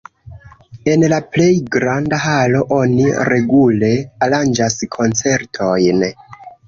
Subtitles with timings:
[0.93, 3.93] En la plej granda halo oni regule
[4.29, 6.03] aranĝas koncertojn.